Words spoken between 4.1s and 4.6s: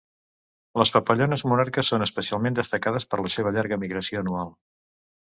anual.